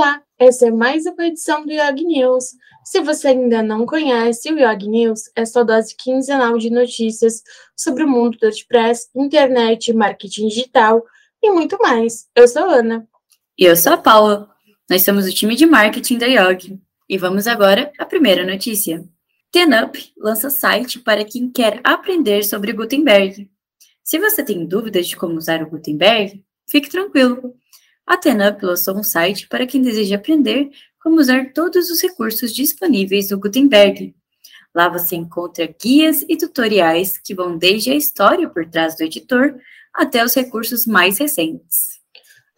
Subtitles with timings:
[0.00, 2.44] Olá, essa é mais uma edição do Yog News.
[2.84, 7.42] Se você ainda não conhece, o Yog News é sua dose quinzenal de notícias
[7.76, 11.02] sobre o mundo do WordPress, internet, marketing digital
[11.42, 12.28] e muito mais.
[12.32, 13.08] Eu sou a Ana.
[13.58, 14.48] E eu sou a Paula.
[14.88, 16.80] Nós somos o time de marketing da Yog.
[17.08, 19.04] E vamos agora à primeira notícia.
[19.50, 23.50] TenUp lança site para quem quer aprender sobre Gutenberg.
[24.04, 26.40] Se você tem dúvidas de como usar o Gutenberg,
[26.70, 27.52] fique tranquilo
[28.08, 30.70] a TenUp lançou um site para quem deseja aprender
[31.02, 34.14] como usar todos os recursos disponíveis do Gutenberg.
[34.74, 39.56] Lá você encontra guias e tutoriais que vão desde a história por trás do editor
[39.92, 41.98] até os recursos mais recentes.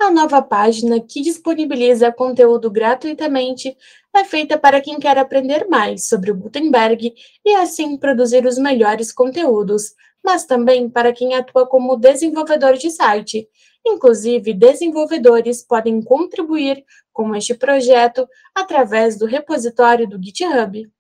[0.01, 3.77] A nova página, que disponibiliza conteúdo gratuitamente,
[4.15, 7.13] é feita para quem quer aprender mais sobre o Gutenberg
[7.45, 9.95] e assim produzir os melhores conteúdos,
[10.25, 13.49] mas também para quem atua como desenvolvedor de site
[13.87, 20.91] Inclusive, desenvolvedores podem contribuir com este projeto através do repositório do GitHub.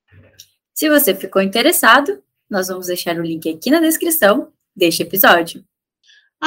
[0.75, 5.65] Se você ficou interessado, nós vamos deixar o link aqui na descrição deste episódio.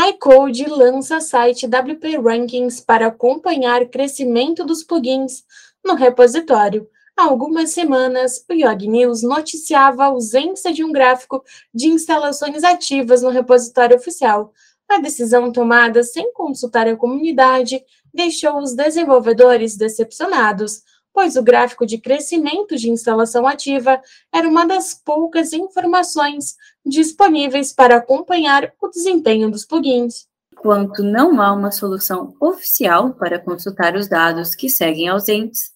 [0.09, 5.43] iCode lança site WP Rankings para acompanhar crescimento dos plugins
[5.85, 6.89] no repositório.
[7.15, 13.21] Há algumas semanas, o Yog News noticiava a ausência de um gráfico de instalações ativas
[13.21, 14.51] no repositório oficial,
[14.89, 21.97] a decisão tomada sem consultar a comunidade deixou os desenvolvedores decepcionados, pois o gráfico de
[21.97, 29.65] crescimento de instalação ativa era uma das poucas informações disponíveis para acompanhar o desempenho dos
[29.65, 30.27] plugins.
[30.51, 35.73] Enquanto não há uma solução oficial para consultar os dados que seguem ausentes,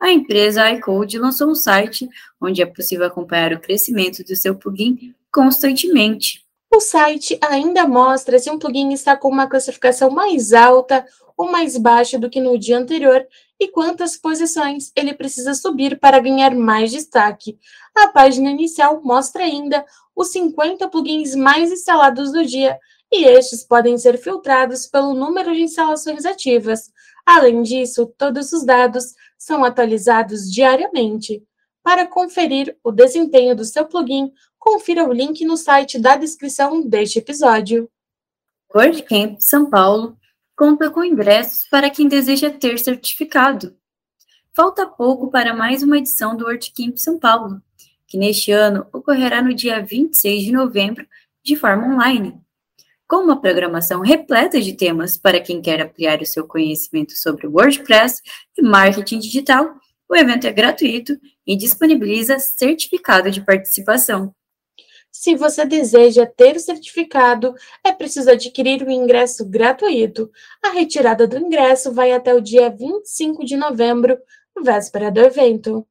[0.00, 2.08] a empresa iCode lançou um site
[2.40, 6.47] onde é possível acompanhar o crescimento do seu plugin constantemente.
[6.70, 11.78] O site ainda mostra se um plugin está com uma classificação mais alta ou mais
[11.78, 13.26] baixa do que no dia anterior
[13.58, 17.58] e quantas posições ele precisa subir para ganhar mais destaque.
[17.96, 22.78] A página inicial mostra ainda os 50 plugins mais instalados do dia
[23.10, 26.92] e estes podem ser filtrados pelo número de instalações ativas.
[27.24, 31.42] Além disso, todos os dados são atualizados diariamente.
[31.82, 37.18] Para conferir o desempenho do seu plugin, confira o link no site da descrição deste
[37.18, 37.88] episódio.
[38.74, 40.18] WordCamp São Paulo
[40.56, 43.76] conta com ingressos para quem deseja ter certificado.
[44.54, 47.62] Falta pouco para mais uma edição do WordCamp São Paulo,
[48.06, 51.06] que neste ano ocorrerá no dia 26 de novembro
[51.44, 52.38] de forma online.
[53.06, 58.20] Com uma programação repleta de temas para quem quer ampliar o seu conhecimento sobre WordPress
[58.58, 59.74] e marketing digital,
[60.08, 64.34] o evento é gratuito e disponibiliza certificado de participação.
[65.10, 67.54] Se você deseja ter o certificado,
[67.84, 70.30] é preciso adquirir o ingresso gratuito.
[70.62, 74.18] A retirada do ingresso vai até o dia 25 de novembro,
[74.62, 75.86] véspera do evento.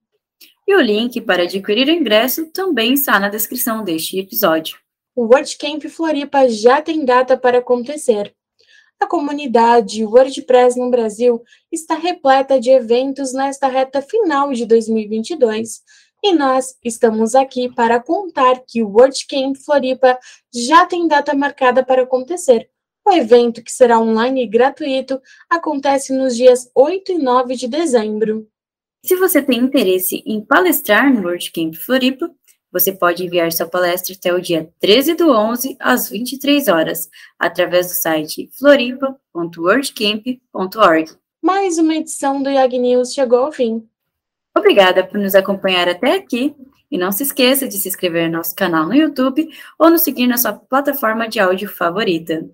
[0.68, 4.78] E o link para adquirir o ingresso também está na descrição deste episódio.
[5.16, 8.36] O WordCamp Floripa já tem data para acontecer.
[9.00, 11.42] A comunidade WordPress no Brasil
[11.72, 15.82] está repleta de eventos nesta reta final de 2022
[16.28, 20.20] e nós estamos aqui para contar que o WordCamp Floripa
[20.54, 22.70] já tem data marcada para acontecer.
[23.08, 28.46] O evento, que será online e gratuito, acontece nos dias 8 e 9 de dezembro.
[29.06, 32.30] Se você tem interesse em palestrar no WordCamp Floripa,
[32.70, 37.10] você pode enviar sua palestra até o dia 13 do 11 às 23 horas,
[37.40, 41.12] através do site floripa.wordcamp.org.
[41.42, 43.88] Mais uma edição do Yag News chegou ao fim.
[44.58, 46.56] Obrigada por nos acompanhar até aqui
[46.90, 49.48] e não se esqueça de se inscrever no nosso canal no YouTube
[49.78, 52.50] ou nos seguir na sua plataforma de áudio favorita.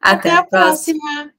[0.00, 0.98] Até, até a próxima.
[1.00, 1.35] próxima.